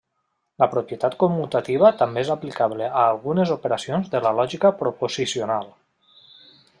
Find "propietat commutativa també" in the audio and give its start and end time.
0.69-2.23